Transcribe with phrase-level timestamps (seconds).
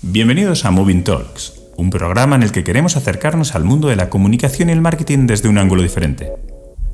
[0.00, 4.08] Bienvenidos a Moving Talks, un programa en el que queremos acercarnos al mundo de la
[4.08, 6.30] comunicación y el marketing desde un ángulo diferente.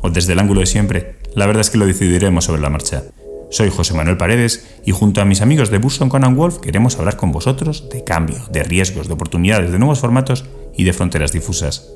[0.01, 3.03] O desde el ángulo de siempre, la verdad es que lo decidiremos sobre la marcha.
[3.51, 7.19] Soy José Manuel Paredes y junto a mis amigos de Burson Conan Wolf queremos hablar
[7.19, 11.91] con vosotros de cambio, de riesgos, de oportunidades, de nuevos formatos y de fronteras difusas.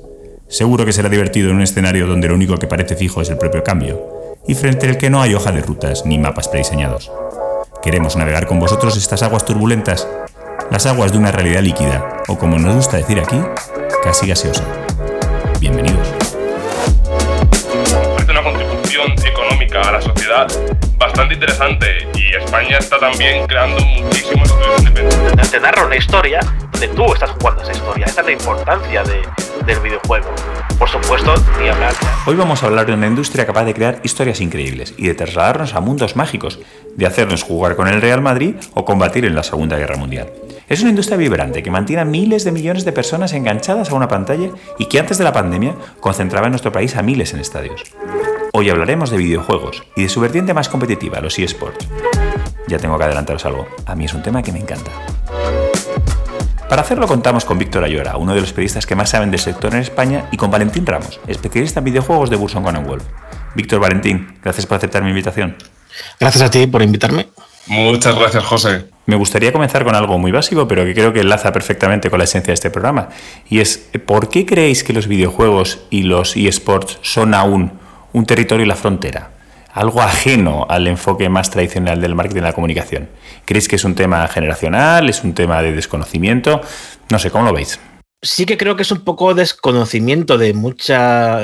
[0.47, 3.39] Seguro que será divertido en un escenario donde lo único que parece fijo es el
[3.39, 7.11] propio cambio y frente al que no hay hoja de rutas ni mapas prediseñados.
[7.81, 10.07] Queremos navegar con vosotros estas aguas turbulentas
[10.71, 13.41] las aguas de una realidad líquida, o como nos gusta decir aquí,
[14.03, 14.63] casi gaseosa.
[15.59, 16.07] Bienvenidos.
[18.19, 20.47] Es una contribución económica a la sociedad
[20.97, 25.51] bastante interesante y España está también creando muchísimos estudios independientes.
[25.51, 26.39] Te narra una historia
[26.71, 28.05] donde tú estás jugando esa historia.
[28.05, 29.21] Esa es la importancia de,
[29.65, 30.27] del videojuego.
[30.77, 31.93] Por supuesto, ni hablar.
[32.25, 35.73] Hoy vamos a hablar de una industria capaz de crear historias increíbles y de trasladarnos
[35.73, 36.59] a mundos mágicos,
[36.95, 40.29] de hacernos jugar con el Real Madrid o combatir en la Segunda Guerra Mundial.
[40.69, 44.07] Es una industria vibrante que mantiene a miles de millones de personas enganchadas a una
[44.07, 47.81] pantalla y que antes de la pandemia concentraba en nuestro país a miles en estadios.
[48.53, 51.87] Hoy hablaremos de videojuegos y de su vertiente más competitiva, los eSports.
[52.67, 54.91] Ya tengo que adelantaros algo, a mí es un tema que me encanta.
[56.69, 59.73] Para hacerlo contamos con Víctor Ayora, uno de los periodistas que más saben del sector
[59.73, 63.03] en España, y con Valentín Ramos, especialista en videojuegos de Burson Wolf.
[63.55, 65.55] Víctor Valentín, gracias por aceptar mi invitación.
[66.19, 67.29] Gracias a ti por invitarme.
[67.65, 68.98] Muchas gracias, José.
[69.09, 72.25] Me gustaría comenzar con algo muy básico, pero que creo que enlaza perfectamente con la
[72.25, 73.09] esencia de este programa.
[73.49, 77.71] Y es, ¿por qué creéis que los videojuegos y los eSports son aún
[78.13, 79.31] un territorio y la frontera?
[79.73, 83.09] Algo ajeno al enfoque más tradicional del marketing y la comunicación.
[83.45, 85.09] ¿Creéis que es un tema generacional?
[85.09, 86.61] ¿Es un tema de desconocimiento?
[87.09, 87.79] No sé, ¿cómo lo veis?
[88.21, 91.39] Sí que creo que es un poco desconocimiento de mucha,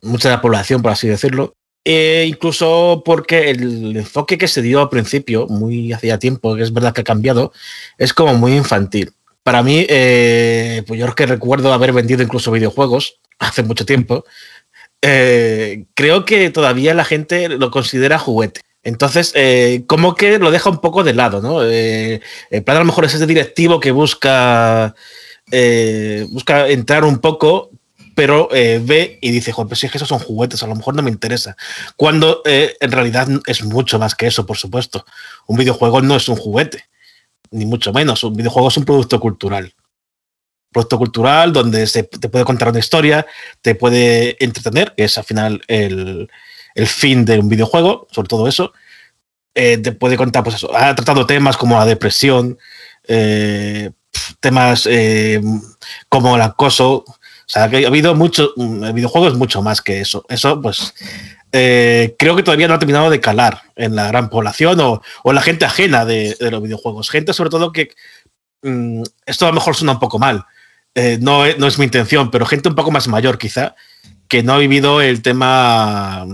[0.00, 1.56] mucha la población, por así decirlo.
[1.84, 6.72] Eh, incluso porque el enfoque que se dio al principio, muy hacía tiempo, que es
[6.72, 7.52] verdad que ha cambiado,
[7.98, 9.12] es como muy infantil.
[9.42, 14.24] Para mí, eh, pues yo que recuerdo haber vendido incluso videojuegos hace mucho tiempo,
[15.02, 18.60] eh, creo que todavía la gente lo considera juguete.
[18.84, 19.32] Entonces,
[19.86, 21.62] como que lo deja un poco de lado, ¿no?
[21.62, 22.20] el
[22.64, 24.94] plan a lo mejor es ese directivo que busca,
[26.30, 27.70] busca entrar un poco,
[28.14, 30.94] pero eh, ve y dice, joder, si es que esos son juguetes, a lo mejor
[30.94, 31.56] no me interesa.
[31.96, 35.04] Cuando eh, en realidad es mucho más que eso, por supuesto.
[35.46, 36.84] Un videojuego no es un juguete,
[37.50, 38.22] ni mucho menos.
[38.24, 39.74] Un videojuego es un producto cultural.
[40.70, 43.26] producto cultural donde se te puede contar una historia,
[43.60, 46.28] te puede entretener, que es al final el,
[46.86, 48.72] fin de un videojuego, sobre todo eso.
[49.54, 52.58] Eh, te puede contar, pues eso, ha tratado temas como la depresión,
[54.40, 54.88] temas
[56.08, 57.04] como el acoso,
[57.46, 60.24] sea, que ha habido mucho, mm, el videojuego es mucho más que eso.
[60.28, 60.94] Eso, pues,
[61.52, 65.32] eh, creo que todavía no ha terminado de calar en la gran población o, o
[65.32, 67.10] la gente ajena de, los videojuegos.
[67.10, 67.90] Gente, sobre todo, que
[68.62, 70.44] mm, esto a lo mejor suena un poco mal.
[70.94, 73.74] Eh, no, no, es mi intención, pero gente un poco más mayor, quizá,
[74.28, 76.26] que no ha vivido el tema.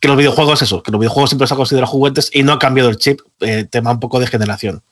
[0.00, 2.58] Que los videojuegos, eso, que los videojuegos siempre se han considerado juguetes y no ha
[2.58, 4.82] cambiado el chip, eh, tema un poco de generación.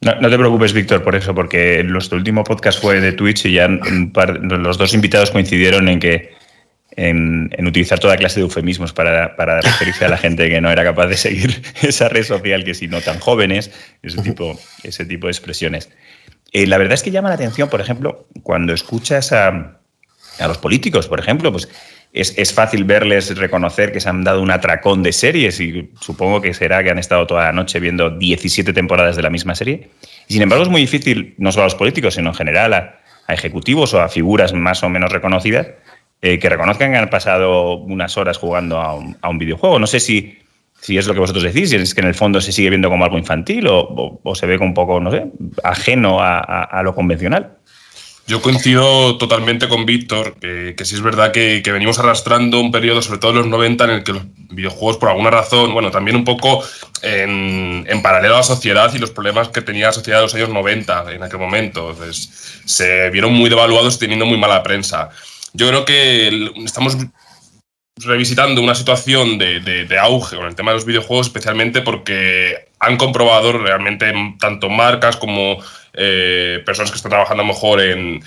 [0.00, 3.66] No, te preocupes, Víctor, por eso, porque nuestro último podcast fue de Twitch y ya
[3.68, 6.34] los dos invitados coincidieron en que
[6.96, 11.06] en, utilizar toda clase de eufemismos para, referirse a la gente que no era capaz
[11.06, 13.70] de seguir esa red social, que si no tan jóvenes,
[14.02, 15.90] ese tipo, ese tipo de expresiones.
[16.52, 19.80] Eh, la verdad es que llama la atención, por ejemplo, cuando escuchas a,
[20.38, 21.68] a los políticos, por ejemplo, pues
[22.16, 26.54] es, fácil verles reconocer que se han dado un atracón de series y supongo que
[26.54, 29.90] será que han estado toda la noche viendo 17 temporadas de la misma serie.
[30.26, 33.92] Sin embargo es muy difícil, no solo a los políticos, sino en general a, ejecutivos
[33.92, 35.68] o a figuras más o menos reconocidas,
[36.22, 39.78] eh, que reconozcan que han pasado unas horas jugando a un, videojuego.
[39.78, 40.38] No sé si,
[40.80, 42.88] si es lo que vosotros decís, si es que en el fondo se sigue viendo
[42.88, 45.26] como algo infantil o, se ve como un poco, no sé,
[45.62, 47.56] ajeno a lo convencional.
[48.26, 53.20] Yo coincido totalmente con Víctor, que, sí es verdad que, venimos arrastrando un periodo, sobre
[53.20, 56.24] todo en los 90, en el que los videojuegos, por alguna razón, bueno, también un
[56.24, 56.64] poco
[57.02, 60.48] en, paralelo a la sociedad y los problemas que tenía la sociedad de los años
[60.48, 61.96] 90 en aquel momento,
[62.64, 65.10] se vieron muy devaluados teniendo muy mala prensa.
[65.52, 66.96] Yo creo que estamos
[67.98, 72.96] revisitando una situación de, de, auge con el tema de los videojuegos, especialmente porque han
[72.96, 75.58] comprobado realmente tanto marcas como
[75.98, 78.22] eh, personas que están trabajando mejor en,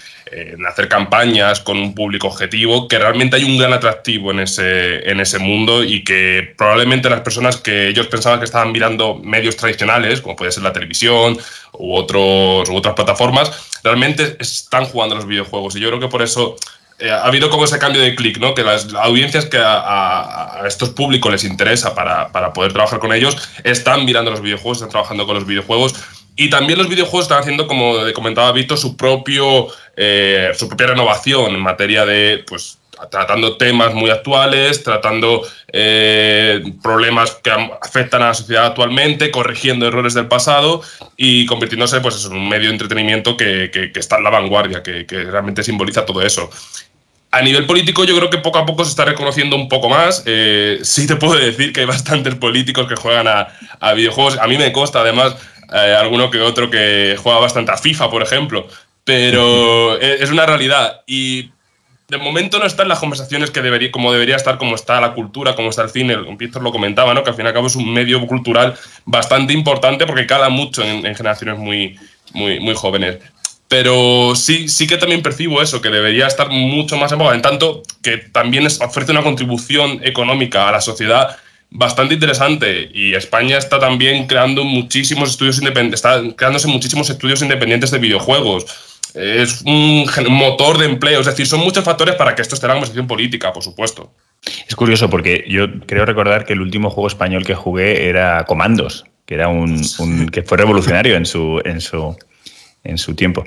[0.67, 5.19] hacer campañas con un público objetivo, que realmente hay un gran atractivo en ese, en
[5.19, 10.21] ese mundo y que probablemente las personas que ellos pensaban que estaban mirando medios tradicionales,
[10.21, 11.37] como puede ser la televisión
[11.73, 15.75] u, otros, u otras plataformas, realmente están jugando los videojuegos.
[15.75, 16.55] Y yo creo que por eso
[16.99, 18.53] eh, ha habido como ese cambio de clic, ¿no?
[18.53, 23.37] Que las audiencias que a, estos públicos les interesa para, para, poder trabajar con ellos
[23.63, 25.95] están mirando los videojuegos, están trabajando con los videojuegos
[26.35, 31.55] Y también los videojuegos están haciendo, como comentaba Víctor, su, propio, eh, su propia renovación
[31.55, 35.41] en materia de, pues, tratando temas muy actuales, tratando
[35.71, 37.51] eh, problemas que
[37.81, 40.81] afectan a la sociedad actualmente, corrigiendo errores del pasado
[41.15, 45.63] y convirtiéndose pues, en un medio de entretenimiento que, está en la vanguardia, que, realmente
[45.63, 46.49] simboliza todo eso.
[47.31, 50.23] A nivel político yo creo que poco a poco se está reconociendo un poco más.
[50.25, 54.37] Eh, sí te puedo decir que hay bastantes políticos que juegan a, videojuegos.
[54.39, 55.35] A mí me consta además
[55.71, 58.67] eh, alguno que otro que juega bastante a FIFA, por ejemplo.
[59.03, 61.01] Pero es una realidad.
[61.07, 61.51] Y
[62.09, 65.13] de momento no está en las conversaciones que debería, como debería estar, como está la
[65.13, 66.17] cultura, como está el cine.
[66.37, 67.23] Víctor lo comentaba, ¿no?
[67.23, 68.75] Que al fin y al cabo es un medio cultural
[69.05, 71.97] bastante importante porque cala mucho en, generaciones muy,
[72.33, 73.19] muy, muy jóvenes.
[73.67, 77.43] Pero sí, sí que también percibo eso, que debería estar mucho más en boga, en
[77.43, 81.37] tanto que también ofrece una contribución económica a la sociedad
[81.69, 87.91] bastante interesante y España está también creando muchísimos estudios independientes, está creándose muchísimos estudios independientes
[87.91, 91.21] de videojuegos es un motor de empleo.
[91.21, 94.13] Es decir, son muchos factores para que esto esté en la conversación política, por supuesto.
[94.67, 99.05] Es curioso porque yo creo recordar que el último juego español que jugué era Comandos,
[99.25, 99.81] que era un,
[100.31, 102.15] que fue revolucionario en su, en su
[102.83, 103.43] en su tiempo.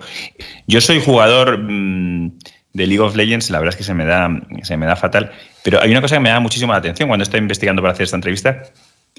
[0.66, 2.38] Yo soy jugador mm,
[2.72, 4.28] de League of Legends, la verdad es que se me da
[4.62, 5.32] se me da fatal,
[5.64, 8.04] pero hay una cosa que me da muchísimo la atención cuando estoy investigando para hacer
[8.04, 8.62] esta entrevista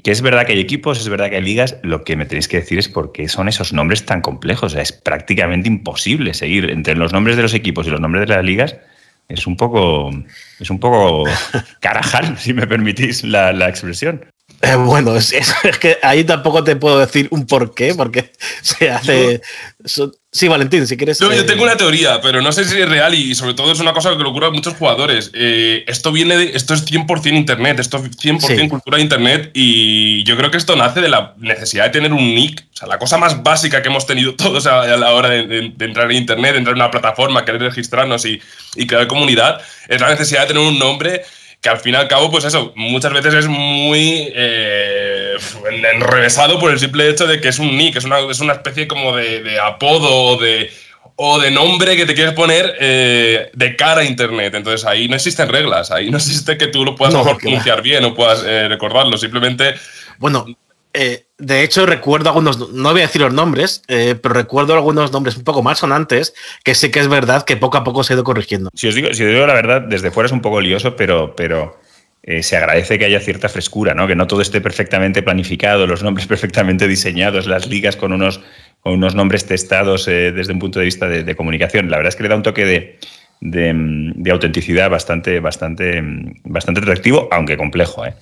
[0.02, 2.48] que es verdad que hay equipos, es verdad que hay ligas, lo que me tenéis
[2.48, 4.74] que decir es por qué son esos nombres tan complejos.
[4.74, 8.44] es prácticamente imposible seguir entre los nombres de los equipos y los nombres de las
[8.44, 8.76] ligas.
[9.30, 10.12] Es un poco,
[10.60, 11.24] es un poco
[11.80, 14.26] carajal, si me permitís la, expresión.
[14.62, 15.34] Eh, bueno, es,
[15.80, 18.32] que ahí tampoco te puedo decir un por qué, porque
[18.62, 19.42] se hace.
[20.34, 21.20] Sí, Valentín, si quieres.
[21.20, 23.80] yo eh, tengo una teoría, pero no sé si es real y sobre todo es
[23.80, 25.30] una cosa que le ocurre a muchos jugadores.
[25.36, 30.24] Eh, esto viene de, esto es 100% internet, esto es 100% cultura de internet y
[30.24, 32.66] yo creo que esto nace de la necesidad de tener un nick.
[32.74, 36.10] O sea, la cosa más básica que hemos tenido todos a, la hora de, entrar
[36.10, 38.42] en internet, entrar en una plataforma, querer registrarnos y,
[38.76, 41.22] y crear comunidad, es la necesidad de tener un nombre
[41.64, 45.13] que al fin y al cabo, pues eso, muchas veces es muy eh,
[45.94, 48.88] enrevesado por el simple hecho de que es un nick, es una, es una especie
[48.88, 50.72] como de, apodo o de,
[51.16, 54.54] o de nombre que te quieres poner eh, de cara a Internet.
[54.56, 58.14] Entonces ahí no existen reglas, ahí no existe que tú lo puedas pronunciar bien o
[58.14, 59.76] puedas eh, recordarlo, simplemente...
[60.20, 60.46] Bueno,
[60.94, 65.12] eh, de hecho, recuerdo algunos, no voy a decir los nombres, eh, pero recuerdo algunos
[65.12, 68.14] nombres un poco más sonantes que sí que es verdad que poco a poco se
[68.14, 68.70] ha ido corrigiendo.
[68.76, 71.36] Si os digo, si os digo la verdad, desde fuera es un poco lioso, pero,
[71.36, 71.80] pero
[72.24, 74.08] eh, se agradece que haya cierta frescura, ¿no?
[74.08, 78.42] que no todo esté perfectamente planificado, los nombres perfectamente diseñados, las ligas con unos,
[78.80, 81.90] con unos nombres testados desde un punto de vista de, comunicación.
[81.90, 83.00] La verdad es que le da un toque de,
[83.42, 86.02] de, autenticidad bastante, bastante,
[86.44, 88.06] bastante atractivo, aunque complejo.
[88.06, 88.14] ¿eh?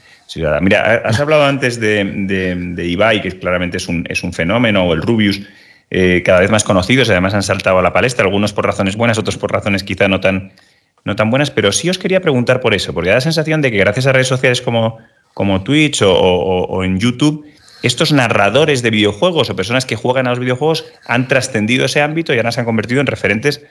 [0.62, 5.02] Mira, has hablado antes de, Ibai, que claramente es un, es un fenómeno, o el
[5.02, 5.42] Rubius,
[5.90, 9.18] eh, cada vez más conocidos, además han saltado a la palestra, algunos por razones buenas,
[9.18, 10.54] otros por razones quizá no tan,
[11.06, 13.72] no tan buenas, pero sí os quería preguntar por eso, porque da la sensación de
[13.72, 14.98] que gracias a redes sociales como,
[15.34, 17.46] como Twitch o, en YouTube,
[17.84, 22.34] estos narradores de videojuegos o personas que juegan a los videojuegos han trascendido ese ámbito
[22.34, 23.62] y ahora se han convertido en referentes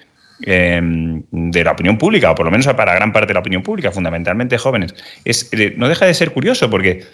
[0.43, 3.62] Em, de la opinión pública, o por lo menos para gran parte de la opinión
[3.62, 4.94] pública, fundamentalmente jóvenes.
[5.23, 7.05] Es, eh, no deja de ser curioso porque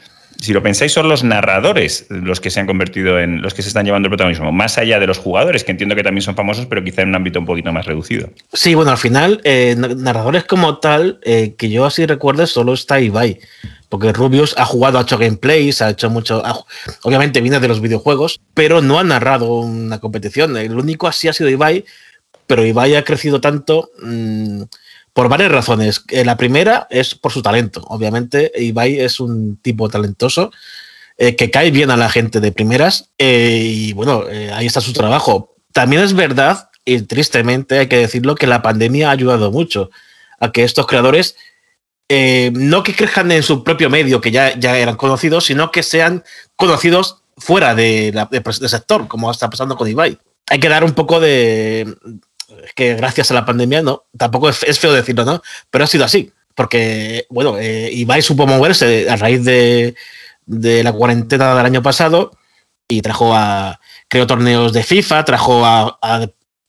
[0.40, 3.68] si lo pensáis, son los narradores los que se han convertido en los que se
[3.68, 6.66] están llevando el protagonismo, más allá de los jugadores, que entiendo que también son famosos,
[6.66, 8.30] pero quizá en un ámbito un poquito más reducido.
[8.52, 13.00] Sí, bueno, al final, eh, narradores como tal, eh, que yo así recuerdo, solo está
[13.00, 13.38] Ibai.
[13.88, 16.43] Porque Rubius ha jugado, ha hecho gameplays, ha hecho mucho.
[17.02, 20.56] obviamente viene de los videojuegos, pero no ha narrado una competición.
[20.56, 21.84] El único así ha sido Ibai,
[22.48, 24.62] pero Ibai ha crecido tanto mm,
[25.17, 26.05] por varias razones.
[26.08, 27.81] Eh, la primera es por su talento.
[27.89, 30.53] Obviamente, Ibai es un tipo talentoso
[31.17, 34.93] eh, que cae bien a la gente de primeras eh, y bueno, ahí está su
[34.93, 35.55] trabajo.
[35.73, 39.89] También es verdad, y tristemente hay que decirlo, que la pandemia ha ayudado mucho
[40.39, 41.37] a que estos creadores
[42.53, 46.25] no que crezcan en su propio medio, que ya, ya eran conocidos, sino que sean
[46.56, 50.19] conocidos fuera de del sector, como está pasando con Ibai.
[50.49, 51.96] Hay que dar un poco de,
[52.74, 55.43] que gracias a la pandemia, no, tampoco es, feo decirlo, ¿no?
[55.70, 59.94] Pero ha sido así, porque, bueno, eh, Ibai supo moverse a raíz de,
[60.46, 62.32] la cuarentena del año pasado
[62.88, 65.98] y trajo a, creó torneos de FIFA, trajo a,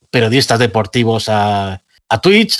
[0.09, 1.81] periodistas deportivos a,
[2.21, 2.57] Twitch,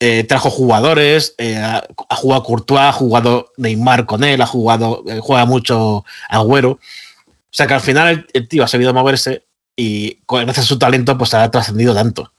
[0.00, 1.82] eh, trajo jugadores, eh, ha,
[2.16, 6.72] jugado Courtois, ha jugado Neymar con él, ha jugado, eh, juega mucho Agüero.
[6.72, 6.78] O
[7.54, 9.44] sea que al final el, tío ha sabido moverse
[9.76, 12.32] y gracias a su talento pues ha trascendido tanto.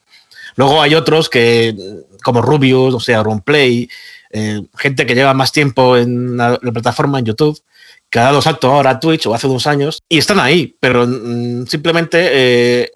[0.55, 1.75] Luego hay otros que,
[2.23, 3.89] como Rubius, o sea, Runplay,
[4.31, 7.61] eh, gente que lleva más tiempo en la, plataforma, en YouTube,
[8.09, 11.05] que ha dado salto ahora a Twitch o hace unos años y están ahí, pero
[11.07, 12.91] mm, simplemente eh,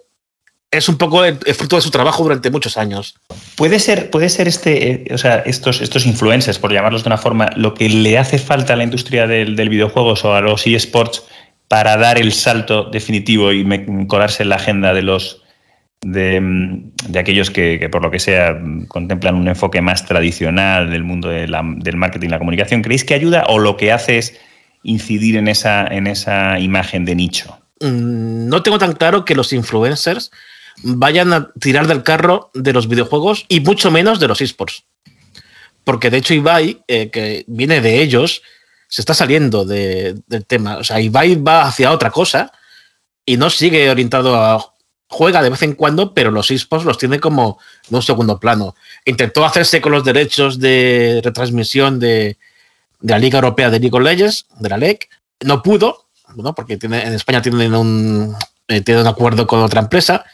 [0.70, 3.14] es un poco el, fruto de su trabajo durante muchos años.
[3.56, 7.18] Puede ser, puede ser este, eh, o sea, estos, estos influencers, por llamarlos de una
[7.18, 10.66] forma, lo que le hace falta a la industria del, del videojuegos o a los
[10.66, 11.22] eSports
[11.68, 13.64] para dar el salto definitivo y
[14.06, 15.42] colarse en la agenda de los
[16.00, 16.82] de,
[17.18, 22.28] aquellos que, por lo que sea contemplan un enfoque más tradicional del mundo del marketing
[22.28, 22.82] y la comunicación.
[22.82, 24.38] ¿Creéis que ayuda o lo que hace es
[24.82, 27.58] incidir en esa, en esa imagen de nicho?
[27.80, 30.30] Mm, no tengo tan claro que los influencers
[30.82, 34.84] vayan a tirar del carro de los videojuegos y mucho menos de los esports.
[35.84, 38.42] Porque de hecho Ibai, eh, que viene de ellos,
[38.88, 40.76] se está saliendo del tema.
[40.78, 42.52] O sea, Ibai va hacia otra cosa
[43.24, 44.74] y no sigue orientado a...
[45.08, 48.74] Juega de vez en cuando, pero los esports los tiene como en un segundo plano.
[49.06, 52.36] Intentó hacerse con los derechos de retransmisión de,
[53.00, 55.08] la Liga Europea de League of Legends, de la LEC.
[55.44, 56.54] No pudo, ¿no?
[56.54, 58.36] porque tiene, en España tienen un,
[58.68, 60.24] eh, un acuerdo con otra empresa.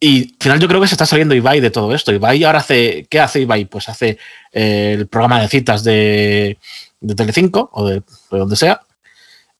[0.00, 2.12] Y al final yo creo que se está saliendo Ibai de todo esto.
[2.12, 3.64] Ibai ahora hace, ¿qué hace Ibai?
[3.64, 4.18] Pues hace
[4.52, 6.56] eh, el programa de citas de,
[7.00, 8.80] de Telecinco o de, donde sea.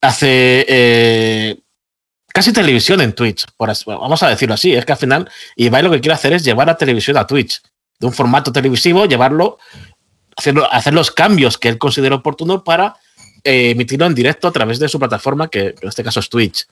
[0.01, 1.59] Hace eh,
[2.33, 4.75] casi televisión en Twitch, por vamos a decirlo así.
[4.75, 7.61] Es que al final Ibai lo que quiere hacer es llevar a televisión a Twitch.
[7.99, 9.59] De un formato televisivo, llevarlo
[10.71, 12.97] hacer los cambios que él considera oportuno para
[13.45, 16.67] eh, emitirlo en directo a través de su plataforma, que en este caso es Twitch.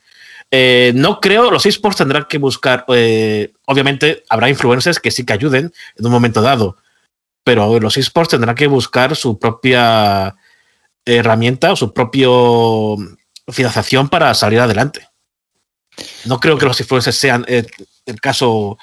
[0.51, 5.33] Eh, no creo, los esports tendrán que buscar, eh, obviamente habrá influencers que sí que
[5.33, 6.77] ayuden en un momento dado,
[7.43, 10.37] pero los esports tendrán que buscar su propia
[11.05, 12.29] herramienta o su propia
[13.49, 15.09] financiación para salir adelante.
[16.25, 18.79] No creo que los influencers sean el caso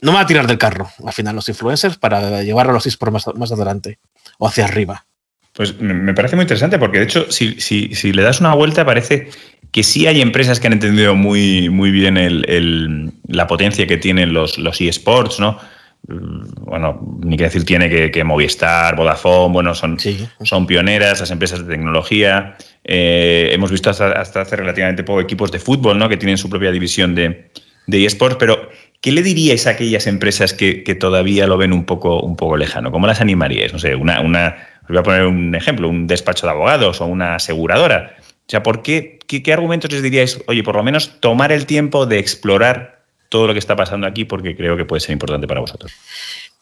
[0.00, 2.86] no me va a tirar del carro al final los influencers para llevar a los
[2.86, 3.98] esports más, adelante
[4.38, 5.04] o hacia arriba.
[5.52, 9.30] Pues me parece muy interesante porque de hecho si, si, le das una vuelta parece
[9.72, 14.56] que sí hay empresas que han entendido muy, muy bien la potencia que tienen los,
[14.58, 15.58] los eSports, ¿no?
[16.06, 19.98] Mm, bueno, ni que decir tiene que, Movistar, Vodafone, bueno, son,
[20.42, 22.56] son pioneras, las empresas de tecnología.
[22.84, 26.08] Eh, hemos visto hasta, hace relativamente poco equipos de fútbol, ¿no?
[26.08, 27.50] Que tienen su propia división de,
[27.86, 28.68] de eSports, pero
[29.00, 32.90] ¿Qué le diríais a aquellas empresas que, todavía lo ven un poco, un poco lejano?
[32.90, 33.72] ¿Cómo las animaríais?
[33.72, 37.06] No sé, una, una, os voy a poner un ejemplo, un despacho de abogados o
[37.06, 38.16] una aseguradora.
[38.18, 42.06] O sea, ¿por qué, qué, argumentos les diríais, oye, por lo menos tomar el tiempo
[42.06, 42.97] de explorar
[43.28, 45.92] todo lo que está pasando aquí porque creo que puede ser importante para vosotros?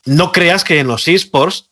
[0.04, 1.70] No creas que en los esports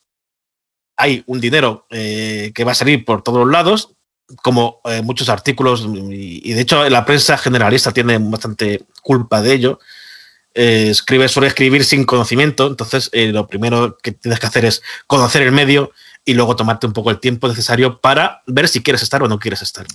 [0.96, 3.94] hay un dinero eh, que va a salir por todos los lados,
[4.42, 9.80] como eh, muchos artículos, y, de hecho la prensa generalista tiene bastante culpa de ello,
[10.54, 14.82] eh, escribe, suele escribir sin conocimiento, entonces eh, lo primero que tienes que hacer es
[15.08, 15.90] conocer el medio
[16.26, 19.38] y luego tomarte un poco el tiempo necesario para ver si quieres estar o no
[19.38, 19.86] quieres estar.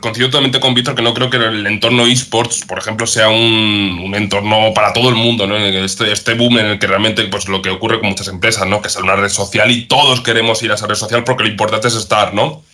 [0.00, 4.12] Coincido totalmente con Víctor que no creo que el entorno esports, por ejemplo, sea un,
[4.14, 5.56] entorno para todo el mundo, ¿no?
[5.56, 8.82] Este, este boom en el que realmente pues, lo que ocurre con muchas empresas, ¿no?
[8.82, 11.50] Que es una red social y todos queremos ir a esa red social porque lo
[11.50, 12.64] importante es estar, ¿no?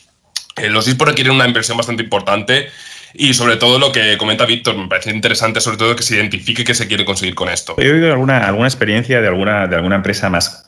[0.57, 2.69] Eh, los esports requieren una inversión bastante importante
[3.13, 6.65] y sobre todo lo que comenta Víctor, me parece interesante, sobre todo que se identifique
[6.65, 7.75] qué se quiere conseguir con esto.
[7.77, 10.65] He oído alguna, alguna experiencia de alguna, de alguna empresa más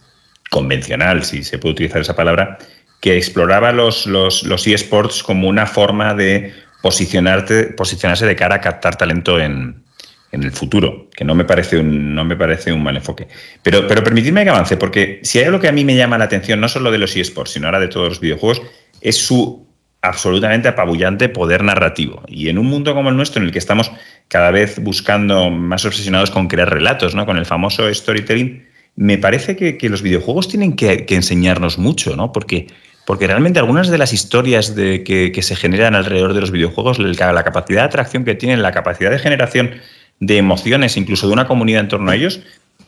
[0.50, 2.58] convencional, si se puede utilizar esa palabra,
[3.00, 8.60] que exploraba los, los, los eSports como una forma de posicionarte, posicionarse de cara a
[8.60, 9.84] captar talento en,
[10.32, 13.28] en el futuro, que no me parece un, no me parece un mal enfoque.
[13.62, 16.24] Pero, pero permitidme que avance, porque si hay algo que a mí me llama la
[16.24, 18.62] atención, no solo de los eSports, sino ahora de todos los videojuegos,
[19.00, 19.66] es su
[20.02, 22.22] absolutamente apabullante poder narrativo.
[22.28, 23.90] Y en un mundo como el nuestro, en el que estamos
[24.28, 27.26] cada vez buscando, más obsesionados con crear relatos, ¿no?
[27.26, 28.65] con el famoso storytelling,
[28.96, 32.32] me parece que, los videojuegos tienen que, enseñarnos mucho, ¿no?
[32.32, 32.66] porque,
[33.04, 37.44] porque realmente algunas de las historias de, que, se generan alrededor de los videojuegos, la
[37.44, 39.72] capacidad de atracción que tienen, la capacidad de generación
[40.18, 42.40] de emociones, incluso de una comunidad en torno a ellos,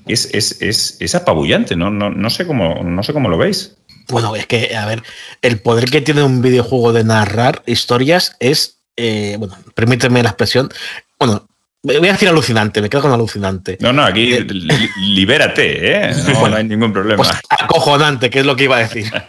[0.07, 1.77] es, es, es, es apabullante.
[1.77, 1.91] ¿no?
[1.91, 3.77] No, no, sé cómo, no sé cómo lo veis.
[4.09, 5.03] Bueno, es que, a ver,
[5.43, 10.71] el poder que tiene un videojuego de narrar historias es, eh, bueno, permíteme la expresión,
[11.19, 11.48] bueno,
[11.97, 13.78] voy a decir alucinante, me quedo con alucinante.
[13.80, 14.47] No, no, aquí eh,
[15.00, 16.14] libérate, ¿eh?
[16.35, 17.23] No, hay ningún problema.
[17.23, 19.11] Pues acojonante, que es lo que iba a decir.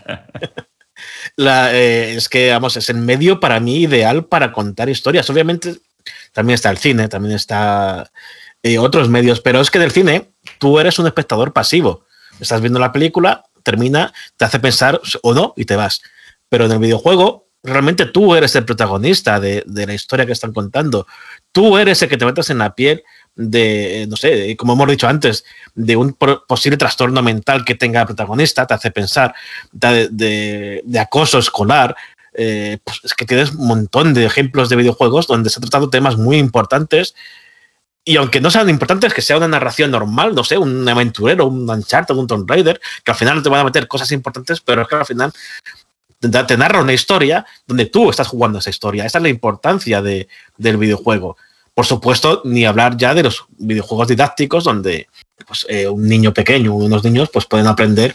[1.42, 5.30] Eh, es que, vamos, es el medio para mí ideal para contar historias.
[5.30, 5.78] Obviamente,
[6.34, 8.12] también está el cine, también está
[8.80, 12.04] otros medios, pero es que del cine tú eres un espectador pasivo.
[12.42, 16.02] Estás viendo la película, termina, te hace pensar o no y te vas.
[16.50, 21.08] Pero en el videojuego, realmente tú eres el protagonista de, la historia que están contando.
[21.52, 23.04] Tú eres el que te metes en la piel
[23.36, 28.08] de, no sé, como hemos dicho antes, de un posible trastorno mental que tenga el
[28.08, 29.34] protagonista, te hace pensar
[29.72, 31.96] de, acoso escolar,
[32.34, 36.18] pues es que tienes un montón de ejemplos de videojuegos donde se han tratado temas
[36.18, 37.16] muy importantes
[38.10, 41.70] y aunque no sean importantes, que sea una narración normal, no sé, un aventurero, un
[41.70, 44.82] Uncharted, un Tomb Raider, que al final no te van a meter cosas importantes, pero
[44.82, 45.32] es que al final
[46.20, 49.06] te narra una historia donde tú estás jugando esa historia.
[49.06, 51.38] Esa es la importancia de, del videojuego.
[51.74, 55.08] Por supuesto, ni hablar ya de los videojuegos didácticos donde
[55.48, 58.14] pues, eh, un niño pequeño, unos niños, pues pueden aprender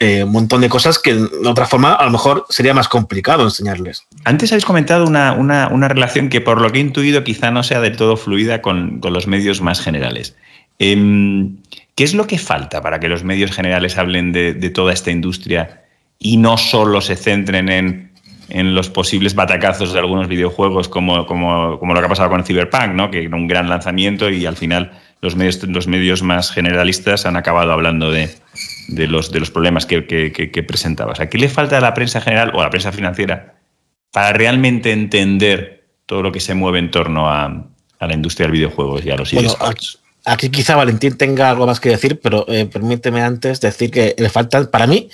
[0.00, 3.44] eh, un montón de cosas que de otra forma a lo mejor sería más complicado
[3.44, 4.04] enseñarles.
[4.24, 7.80] Antes habéis comentado una, una, relación que por lo que he intuido quizá no sea
[7.80, 10.34] del todo fluida con, con los medios más generales.
[10.80, 11.58] Em,
[11.94, 15.83] ¿Qué es lo que falta para que los medios generales hablen de toda esta industria
[16.24, 18.10] y no solo se centren en,
[18.48, 22.42] en los posibles batacazos de algunos videojuegos como, como, como, lo que ha pasado con
[22.42, 23.10] Cyberpunk, ¿no?
[23.10, 27.36] que era un gran lanzamiento y al final los medios, los medios más generalistas han
[27.36, 28.30] acabado hablando de,
[28.88, 31.12] de los, de los problemas que, que, que, presentaba.
[31.12, 33.56] O sea, ¿qué le falta a la prensa general o a la prensa financiera
[34.10, 37.66] para realmente entender todo lo que se mueve en torno a,
[37.98, 39.54] a la industria del videojuego y a los bueno,
[40.24, 44.30] aquí, quizá Valentín tenga algo más que decir, pero eh, permíteme antes decir que le
[44.30, 45.10] faltan, para mí,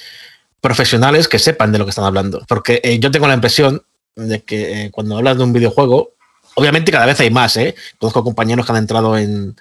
[0.60, 2.44] profesionales que sepan de lo que están hablando.
[2.48, 3.82] Porque eh, yo tengo la impresión
[4.16, 6.14] de que eh, cuando hablas de un videojuego,
[6.54, 7.74] obviamente cada vez hay más, ¿eh?
[7.98, 9.56] Conozco compañeros que han entrado en,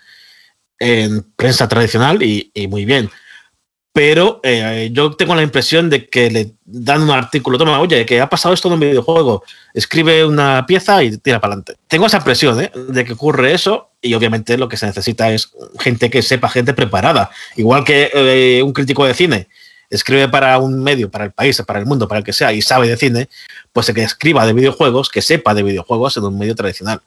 [0.80, 3.10] en prensa tradicional y, muy bien
[3.92, 8.22] pero eh, yo tengo la impresión de que le dan un artículo, toma, oye, que
[8.22, 11.76] ha pasado esto en un videojuego, escribe una pieza y tira para adelante.
[11.88, 12.72] Tengo esa impresión ¿eh?
[12.88, 16.74] de que ocurre eso y obviamente lo que se necesita es gente que sepa, gente
[16.74, 19.48] preparada, igual que un crítico de cine
[19.90, 22.62] escribe para un medio, para el país, para el mundo, para el que sea, y
[22.62, 23.30] sabe de cine,
[23.74, 27.02] pues el que escriba de videojuegos, que sepa de videojuegos en un medio tradicional.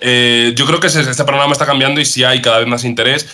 [0.00, 3.26] yo creo que este panorama está cambiando y sí hay cada vez más interés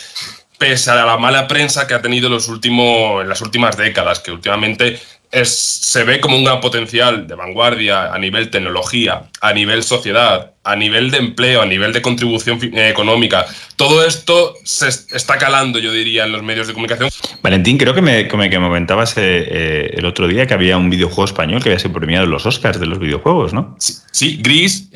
[0.60, 5.00] pese a la mala prensa que ha tenido los en las últimas décadas, que últimamente
[5.30, 10.52] es, se ve como un gran potencial de vanguardia a nivel tecnología, a nivel sociedad,
[10.70, 13.46] a nivel de empleo, a nivel de contribución eh, económica.
[13.76, 17.10] Todo esto se está calando, yo diría, en los medios de comunicación.
[17.42, 20.90] Valentín, creo que me, que me comentabas eh, eh, el otro día que había un
[20.90, 23.76] videojuego español que había sido premiado en los Oscars de los videojuegos, ¿no?
[23.78, 24.90] Sí, Gris.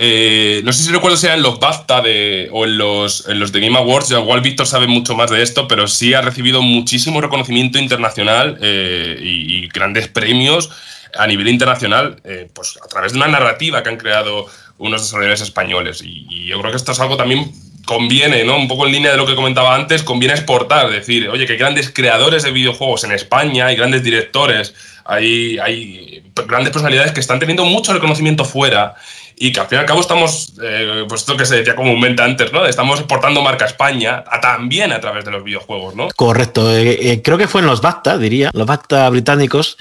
[0.64, 3.52] no sé si recuerdo si era en los BAFTA de, o en los, en los
[3.52, 4.10] de Game Awards.
[4.10, 9.64] Igual Víctor sabe mucho más de esto, pero sí ha recibido muchísimo reconocimiento internacional y,
[9.64, 10.70] y, grandes premios
[11.16, 12.20] a nivel internacional,
[12.52, 14.46] pues a través de una narrativa que han creado
[14.78, 16.02] unos desarrolladores españoles.
[16.04, 17.52] Y, yo creo que esto es algo también
[17.86, 18.56] conviene, ¿no?
[18.56, 21.90] Un poco en línea de lo que comentaba antes, conviene exportar, decir, oye, que grandes
[21.90, 27.64] creadores de videojuegos en España, hay grandes directores, hay, hay grandes personalidades que están teniendo
[27.64, 28.94] mucho reconocimiento fuera
[29.36, 32.22] y que al fin y al cabo estamos, eh, pues esto que se decía comúnmente
[32.22, 32.64] antes, ¿no?
[32.66, 36.08] Estamos exportando marca España a, también a través de los videojuegos, ¿no?
[36.14, 36.74] Correcto.
[36.74, 39.76] Eh, eh, creo que fue en los BAFTA, diría, los BAFTA británicos,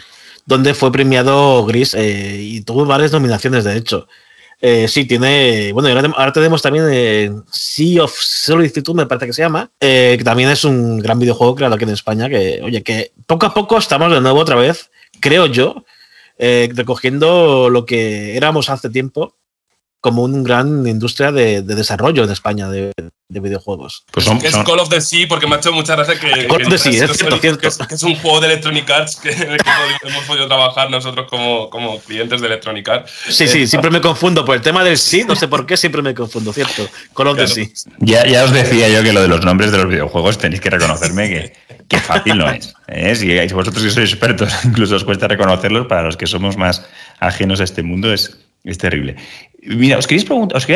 [0.46, 4.08] donde fue premiado Gris y tuvo varias nominaciones, de hecho.
[4.65, 5.73] Eh, sí, tiene.
[5.73, 10.23] Bueno, ahora, tenemos también eh, Sea of Solitude, me parece que se llama, eh, que
[10.23, 12.30] también es un gran videojuego creado aquí en España.
[12.30, 15.84] Que, oye, que poco a poco estamos de nuevo otra vez, creo yo,
[16.38, 19.36] recogiendo lo que éramos hace tiempo
[20.04, 22.92] como una gran industria de, desarrollo en España de,
[23.30, 24.04] videojuegos.
[24.12, 26.70] Pues es Call of the Sea, porque me ha hecho muchas gracias que, Call of
[26.70, 27.88] the Sea, es, cierto, cierto.
[27.88, 31.28] Que es, un juego de Electronic Arts que, en el que hemos podido trabajar nosotros
[31.30, 33.12] como, como clientes de Electronic Arts.
[33.30, 36.02] Sí, sí, siempre me confundo por el tema del sí, no sé por qué siempre
[36.02, 36.86] me confundo, cierto.
[37.16, 37.68] Call of the Sea.
[38.00, 40.70] Ya, ya os decía yo que lo de los nombres de los videojuegos tenéis que
[40.70, 41.54] reconocerme que,
[41.88, 42.74] que fácil no es.
[42.89, 43.16] ¿eh?
[43.16, 46.86] Si vosotros que sois expertos, incluso os cuesta reconocerlos, para los que somos más
[47.22, 49.16] ajenos a este mundo es, es terrible.
[49.65, 50.26] Mira, os, quería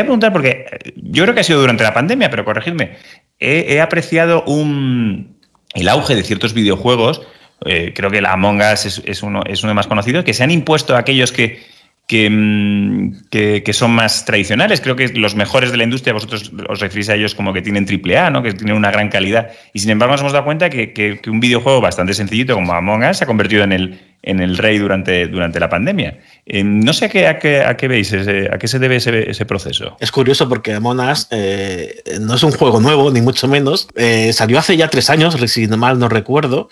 [0.03, 2.97] preguntar, porque yo creo que ha sido durante la pandemia, pero corregidme,
[3.39, 5.37] he, apreciado un,
[5.73, 7.21] el auge de ciertos videojuegos,
[7.65, 10.43] eh, creo que la Among Us es, uno, es uno de más conocidos, que se
[10.43, 11.61] han impuesto a aquellos que,
[12.09, 14.79] Mm, que, que, son más tradicionales.
[14.79, 17.85] Creo que los mejores de la industria, vosotros os referís a ellos como que tienen
[17.85, 18.41] triple A, ¿no?
[18.41, 19.49] que tienen una gran calidad.
[19.73, 23.03] Y sin embargo nos hemos dado cuenta que, que, un videojuego bastante sencillito como Among
[23.03, 26.17] Us se ha convertido en el, en el rey durante, durante la pandemia.
[26.45, 27.27] Eh, no sé a qué,
[27.65, 29.97] a qué, veis, a qué se debe ese, ese, proceso.
[29.99, 33.89] Es curioso porque Among Us eh, no es un juego nuevo, ni mucho menos.
[33.95, 36.69] Eh, salió hace ya tres años, si mal no recuerdo,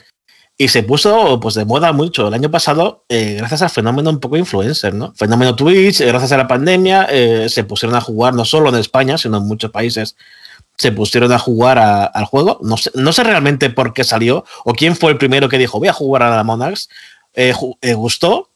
[0.58, 4.20] y se puso pues de moda mucho el año pasado eh, gracias al fenómeno un
[4.20, 5.14] poco influencer, ¿no?
[5.16, 8.76] Fenómeno Twitch, eh, gracias a la pandemia, eh, se pusieron a jugar no solo en
[8.76, 10.16] España, sino en muchos países
[10.78, 12.60] se pusieron a jugar al juego.
[12.62, 15.80] No sé, no sé realmente por qué salió o quién fue el primero que dijo
[15.80, 16.90] voy a jugar a la Monarchs.
[17.96, 18.50] gustó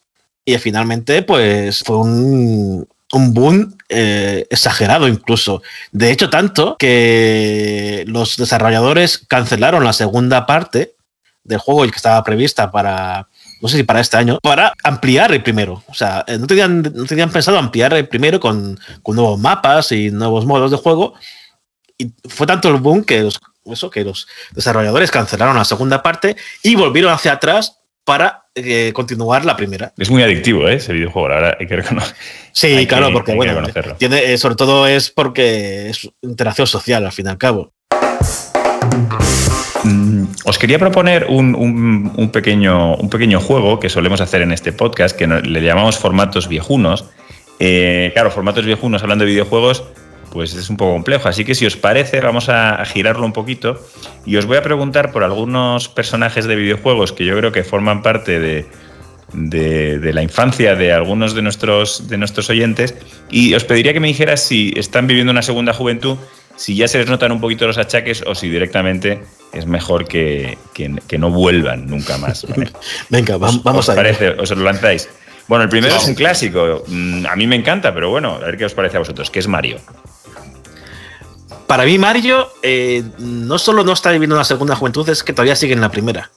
[0.44, 5.62] y finalmente pues fue un, un boom exagerado incluso.
[5.94, 10.96] De hecho, tanto que los desarrolladores cancelaron la segunda parte
[11.50, 13.28] del juego y que estaba prevista para,
[13.62, 15.84] no sé si para este año, para ampliar el primero.
[15.88, 20.12] O sea, no tenían, no tenían pensado ampliar el primero con, con nuevos mapas y
[20.12, 21.16] nuevos modos de juego.
[21.98, 26.38] Y fue tanto el boom que los, eso, que los desarrolladores cancelaron la segunda parte
[26.64, 29.92] y volvieron hacia atrás para eh, continuar la primera.
[29.98, 30.76] Es muy adictivo ¿eh?
[30.76, 32.16] ese videojuego, verdad, hay que reconocer.
[32.54, 37.06] Sí, Hay claro, que- porque bueno, tiene, eh, sobre todo es porque es interacción social
[37.06, 37.74] al fin y al cabo.
[39.84, 45.16] Mm, Os quería proponer un, pequeño, un pequeño juego que solemos hacer en este podcast,
[45.16, 47.06] que le llamamos formatos viejunos.
[47.60, 49.84] Eh, claro, formatos viejunos hablando de videojuegos,
[50.32, 51.30] pues es un poco complejo.
[51.30, 53.80] Así que si os parece, vamos a, girarlo un poquito
[54.26, 58.02] y os voy a preguntar por algunos personajes de videojuegos que yo creo que forman
[58.02, 62.96] parte de la infancia de algunos de nuestros, de nuestros oyentes
[63.30, 66.18] y os pediría que me dijeras si están viviendo una segunda juventud,
[66.56, 69.22] si ya se les notan un poquito los achaques o si directamente
[69.54, 72.46] es mejor que, que- que no vuelvan nunca más.
[72.48, 72.72] ¿vale?
[73.10, 74.30] Venga, va- ¿Os- vamos os a parece?
[74.32, 75.10] ¿Os lo lanzáis?
[75.48, 76.84] Bueno, el primero es un clásico.
[76.88, 79.40] Mm, A mí me encanta, pero bueno, a ver qué os parece a vosotros, que
[79.40, 79.80] es Mario.
[81.68, 85.56] Para mí, Mario eh, no solo no está viviendo una segunda juventud, es que todavía
[85.56, 86.32] sigue en la primera.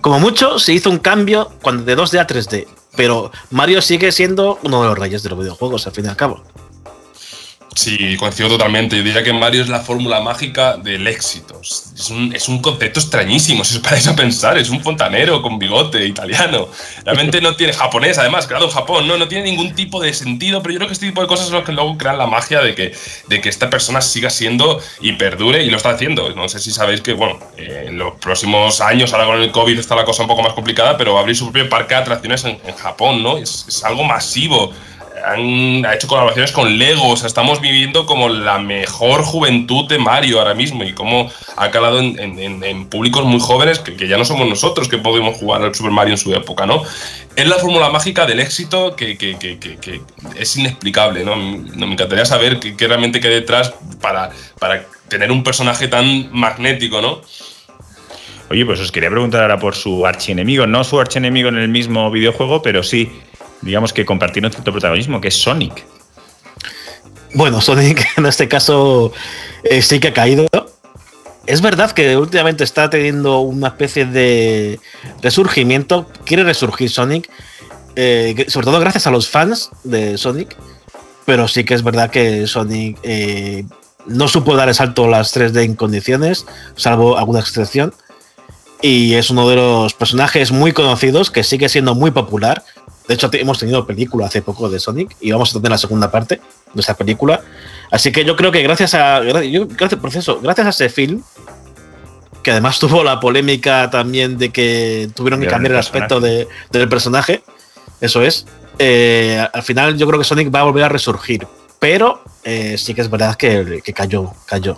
[0.00, 4.58] Como mucho, se hizo un cambio cuando de 2D a 3D, pero Mario sigue siendo
[4.62, 6.42] uno de los reyes de los videojuegos, al fin y al cabo.
[7.78, 8.96] Sí, coincido totalmente.
[8.96, 11.60] Yo diría que Mario es la fórmula mágica del éxito.
[11.62, 14.58] Es un, es un concepto extrañísimo, si os paráis a pensar.
[14.58, 16.66] Es un fontanero con bigote italiano.
[17.04, 19.06] Realmente no tiene japonés, además, creado en Japón.
[19.06, 21.46] No, no tiene ningún tipo de sentido, pero yo creo que este tipo de cosas
[21.46, 22.96] son las que luego crean la magia de que,
[23.28, 26.34] de que esta persona siga siendo y perdure y lo está haciendo.
[26.34, 29.78] No sé si sabéis que, bueno, eh, en los próximos años, ahora con el COVID
[29.78, 32.00] está la cosa un poco más complicada, pero va a abrir su propio parque de
[32.00, 33.38] atracciones en, en Japón, ¿no?
[33.38, 34.72] Es, es algo masivo
[35.24, 37.08] han ha hecho colaboraciones con Lego.
[37.08, 41.70] O sea, estamos viviendo como la mejor juventud de Mario ahora mismo y cómo ha
[41.70, 45.92] calado en, públicos muy jóvenes que, ya no somos nosotros que podemos jugar al Super
[45.92, 46.82] Mario en su época, ¿no?
[47.36, 49.38] Es la fórmula mágica del éxito que, que-
[50.36, 51.36] es inexplicable, ¿no?
[51.36, 57.00] Me encantaría saber qué, realmente qué hay detrás para, para tener un personaje tan magnético,
[57.00, 57.20] ¿no?
[58.50, 62.10] Oye, pues os quería preguntar ahora por su archienemigo, no su archienemigo en el mismo
[62.10, 63.10] videojuego, pero sí,
[63.62, 65.84] digamos que compartieron cierto protagonismo, que es Sonic.
[67.34, 69.12] Bueno, Sonic en este caso
[69.64, 70.46] eh, sí que ha caído.
[71.46, 74.80] Es verdad que últimamente está teniendo una especie de
[75.22, 76.06] resurgimiento.
[76.24, 77.30] Quiere resurgir Sonic.
[77.96, 80.56] eh, sobre todo gracias a los fans de Sonic.
[81.24, 83.64] Pero sí que es verdad que Sonic eh,
[84.06, 87.94] no supo dar el salto a las 3D en condiciones, salvo alguna excepción.
[88.80, 92.64] Y es uno de los personajes muy conocidos que sigue siendo muy popular.
[93.08, 96.10] De hecho, hemos tenido película hace poco de Sonic y vamos a tener la segunda
[96.10, 96.40] parte
[96.74, 97.40] de esa película.
[97.90, 99.20] Así que yo creo que gracias a.
[99.20, 101.22] gracias, por eso, gracias a ese film,
[102.42, 106.46] que además tuvo la polémica también de que tuvieron que cambiar el el aspecto de-
[106.70, 107.42] del personaje,
[108.02, 108.44] eso es.
[108.78, 111.46] eh, al final yo creo que Sonic va a volver a resurgir,
[111.78, 114.76] pero eh, sí que es verdad que, que cayó, cayó.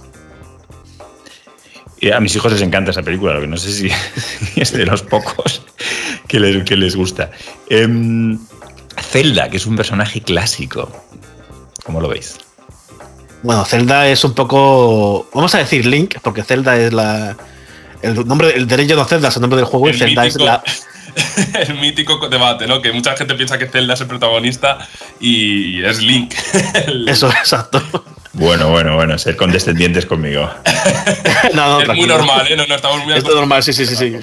[2.02, 3.90] Y a mis hijos les encanta esa película, lo que no sé si
[4.60, 5.62] es de los pocos
[6.30, 7.30] que les, que les gusta.
[7.68, 8.38] Em,
[9.10, 10.88] Zelda, que es un personaje clásico.
[11.84, 12.38] ¿Cómo lo veis?
[13.42, 15.28] Bueno, Zelda es un poco.
[15.34, 17.36] Vamos a decir Link, porque Zelda es la.
[18.02, 20.36] El nombre, el derecho de Zelda es el nombre del juego y El Zelda es
[20.36, 20.62] la.
[21.66, 22.80] el mítico debate, ¿no?
[22.80, 24.78] Que mucha gente piensa que Zelda es el protagonista
[25.18, 26.32] y es Link.
[26.86, 27.82] El- Eso, exacto.
[28.32, 30.48] Bueno, bueno, bueno, ser condescendientes conmigo.
[31.54, 32.56] No, no, es muy normal, ¿eh?
[32.56, 33.96] No, no estamos muy Esto es normal, sí, sí, sí.
[33.96, 34.16] sí.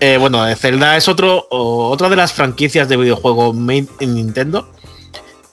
[0.00, 4.70] Eh, bueno, Zelda es otro, o- otra de las franquicias de videojuego made in Nintendo,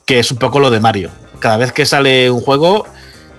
[0.06, 1.10] que es un poco lo de Mario.
[1.40, 2.86] Cada vez que sale un juego,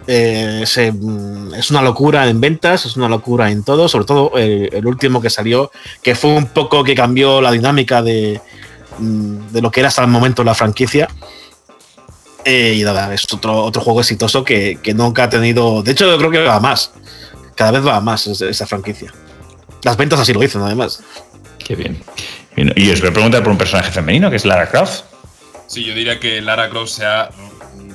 [0.08, 4.32] eh, se- mm, es una locura en ventas, es una locura en todo, sobre todo
[4.36, 5.70] el, el último que salió,
[6.02, 8.40] que fue un poco que cambió la dinámica de,
[8.98, 11.08] mm, de lo que era hasta el momento la franquicia.
[12.46, 15.82] Eh, y nada, es otro, otro juego exitoso que, que nunca ha tenido.
[15.82, 16.92] De hecho, yo creo que va a más.
[17.56, 19.12] Cada vez va a más es- esa franquicia.
[19.82, 21.02] Las ventas así lo dicen, además.
[21.58, 22.00] Qué bien.
[22.54, 25.02] Bien, Y os voy a preguntar por un personaje femenino, que es Lara Croft.
[25.66, 27.30] Sí, yo diría que Lara Croft se ha,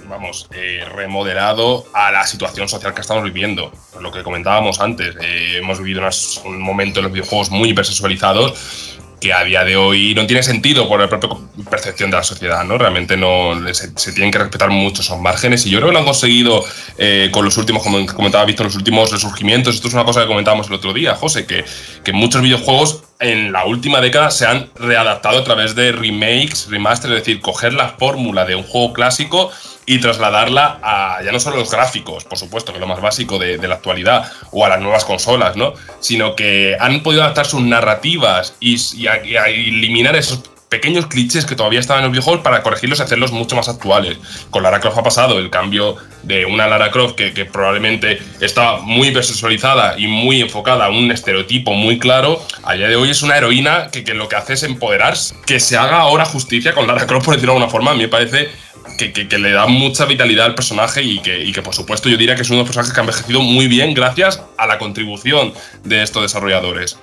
[0.09, 3.71] vamos, eh, remodelado a la situación social que estamos viviendo.
[4.01, 8.99] Lo que comentábamos antes, eh, hemos vivido unas- un momento en los videojuegos muy hipersexualizados
[9.21, 11.29] que a día de hoy no tiene sentido por la propia
[11.69, 12.77] percepción de la sociedad, ¿no?
[12.77, 15.99] Realmente no se, se tienen que respetar mucho esos márgenes y yo creo que lo
[15.99, 16.65] han conseguido
[16.97, 19.75] eh, con los últimos, como comentaba Víctor, los últimos resurgimientos.
[19.75, 21.63] Esto es una cosa que comentábamos el otro día, José, que,
[22.03, 27.13] que muchos videojuegos en la última década se han readaptado a través de remakes, remasters,
[27.13, 29.51] es decir, coger la fórmula de un juego clásico
[29.91, 33.37] y trasladarla a ya no solo los gráficos, por supuesto, que es lo más básico
[33.37, 35.73] de, la actualidad, o a las nuevas consolas, ¿no?
[35.99, 42.03] Sino que han podido adaptar sus narrativas y, eliminar esos pequeños clichés que todavía estaban
[42.03, 44.17] en los videojuegos para corregirlos y hacerlos mucho más actuales.
[44.49, 49.09] Con Lara Croft ha pasado el cambio de una Lara Croft que, probablemente está muy
[49.09, 53.35] visualizada y muy enfocada a un estereotipo muy claro, a día de hoy es una
[53.35, 55.35] heroína que, que lo que hace es empoderarse.
[55.45, 58.03] Que se haga ahora justicia con Lara Croft, por decirlo de alguna forma, a mí
[58.03, 58.49] me parece
[58.97, 62.17] que, que, le da mucha vitalidad al personaje y que, y que, por supuesto, yo
[62.17, 64.77] diría que es uno de los personajes que ha envejecido muy bien gracias a la
[64.77, 66.97] contribución de estos desarrolladores.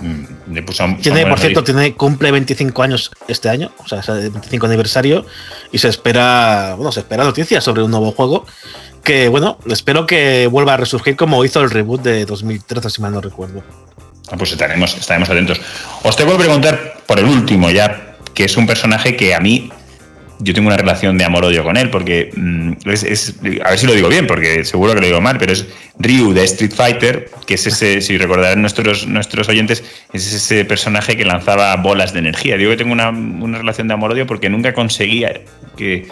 [0.00, 0.24] Mm,
[1.00, 5.24] tiene, por cierto, tiene, cumple 25 años este año, o sea, es el 25 aniversario,
[5.70, 8.44] y se espera, bueno, se espera noticias sobre un nuevo juego
[9.04, 13.12] que, bueno, espero que vuelva a resurgir como hizo el reboot de 2013, si mal
[13.12, 13.62] no recuerdo.
[14.30, 15.60] Ah, pues estaremos, estaremos atentos.
[16.02, 19.70] Os tengo que preguntar por el último ya, que es un personaje que a mí
[20.44, 23.94] yo tengo una relación de amor-odio con él, porque mm, es, a ver si lo
[23.94, 25.66] digo bien, porque seguro que lo digo mal, pero es
[25.98, 31.16] Ryu de Street Fighter, que es ese, si recordarán nuestros, nuestros oyentes, es ese personaje
[31.16, 32.58] que lanzaba bolas de energía.
[32.58, 33.10] Digo que tengo una,
[33.58, 35.40] relación de amor-odio porque nunca conseguía
[35.76, 36.08] que,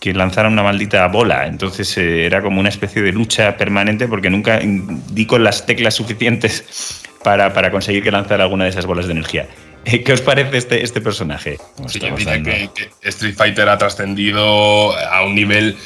[0.00, 1.46] que lanzara una maldita bola.
[1.46, 5.94] Entonces eh, era como una especie de lucha permanente porque nunca di con las teclas
[5.94, 9.46] suficientes para, para conseguir que lanzara alguna de esas bolas de energía.
[10.04, 11.58] ¿Qué os parece este, este personaje?
[11.86, 12.70] Sí, dice que,
[13.02, 15.76] Street Fighter ha trascendido a un nivel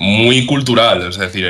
[0.00, 1.44] muy cultural, es decir,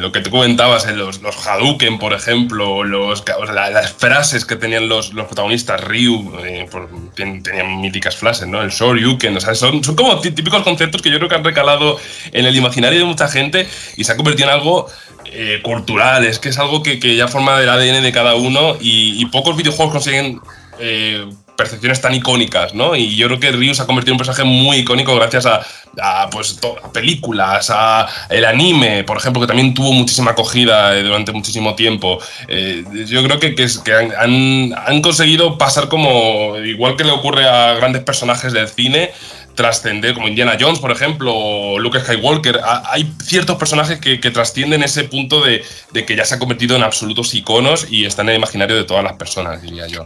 [0.00, 4.88] lo que tú comentabas, en los, los Hadouken, por ejemplo, los, las frases que tenían
[4.88, 6.68] los, los protagonistas, Ryu, eh,
[7.16, 8.62] tenían míticas frases, ¿no?
[8.62, 11.98] El Shoryuken, o sea, son, son como típicos conceptos que yo creo que han recalado
[12.30, 13.66] en el imaginario de mucha gente
[13.96, 14.86] y se ha convertido en algo
[15.24, 18.76] eh, cultural, es que es algo que, que, ya forma del ADN de cada uno
[18.80, 20.40] y, y pocos videojuegos consiguen
[20.78, 22.94] eh, percepciones tan icónicas, ¿no?
[22.94, 26.30] Y yo creo que Ryu se ha convertido en un personaje muy icónico gracias a,
[26.30, 26.58] pues,
[26.92, 32.18] películas, a el anime, por ejemplo, que también tuvo muchísima acogida eh, durante muchísimo tiempo.
[32.48, 38.02] Eh, yo creo que, que, han, conseguido pasar como, igual que le ocurre a grandes
[38.02, 39.12] personajes del cine,
[39.54, 42.60] trascender, como Indiana Jones, por ejemplo, o Luke Skywalker.
[42.90, 46.82] Hay ciertos personajes que, trascienden ese punto de, de, que ya se han convertido en
[46.82, 50.04] absolutos iconos y están en el imaginario de todas las personas, diría yo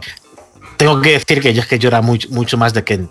[0.81, 3.07] tengo que decir que yo es que llora mucho, mucho más de Ken.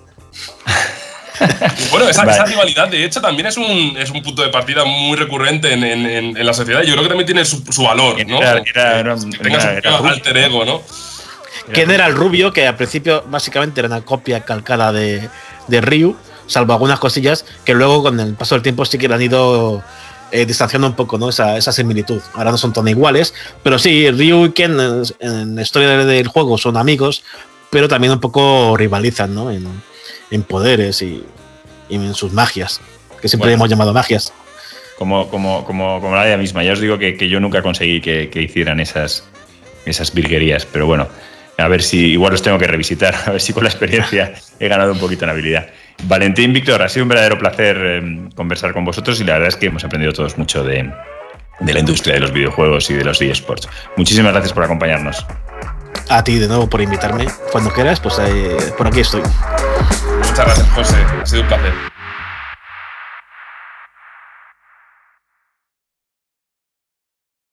[1.93, 5.73] bueno, esa, rivalidad, de hecho, también es un, es un punto de partida muy recurrente
[5.73, 6.83] en, en, la sociedad.
[6.83, 8.43] Yo creo que también tiene su, valor, ¿no?
[8.43, 8.73] Era, que
[9.41, 10.83] tenga su alter ego, ¿no?
[11.73, 15.29] Ken era el rubio, que al principio básicamente era una copia calcada de,
[15.69, 16.17] de Ryu,
[16.49, 19.81] salvo algunas cosillas que luego con el paso del tiempo sí que han ido
[20.33, 21.29] eh, distanciando un poco ¿no?
[21.29, 22.21] esa, esa, similitud.
[22.35, 26.27] Ahora no son tan iguales, pero sí, Ryu y Ken en, en la historia del
[26.27, 27.23] juego son amigos,
[27.71, 29.51] pero también un poco rivalizan ¿no?
[29.51, 29.67] en,
[30.31, 31.25] en poderes y,
[31.89, 32.81] y, en sus magias,
[33.23, 34.33] que siempre hemos llamado magias.
[34.99, 38.01] Como, como, como, como la ella misma, ya os digo que, que yo nunca conseguí
[38.01, 39.25] que, que, hicieran esas,
[39.87, 41.09] esas virguerías, pero bueno,
[41.57, 44.69] a ver si igual los tengo que revisitar, a ver si con la experiencia he
[44.69, 45.69] ganado un poquito en habilidad.
[46.05, 49.57] Valentín, Víctor, ha sido un verdadero placer eh, conversar con vosotros y la verdad es
[49.57, 50.91] que hemos aprendido todos mucho de,
[51.61, 53.69] de la industria de los videojuegos y de los eSports.
[53.97, 55.27] Muchísimas gracias por acompañarnos
[56.11, 57.27] a ti de nuevo por invitarme.
[57.53, 59.23] Cuando quieras, pues eh, por aquí estoy.
[59.23, 60.97] Muchas gracias, José.
[61.23, 61.73] Ha sido un placer.